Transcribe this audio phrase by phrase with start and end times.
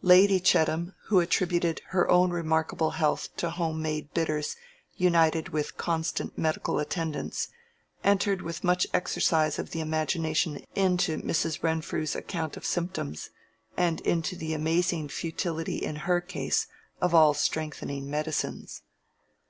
[0.00, 4.56] Lady Chettam, who attributed her own remarkable health to home made bitters
[4.96, 7.48] united with constant medical attendance,
[8.02, 11.62] entered with much exercise of the imagination into Mrs.
[11.62, 13.28] Renfrew's account of symptoms,
[13.76, 16.66] and into the amazing futility in her case
[17.02, 18.80] of all strengthening medicines.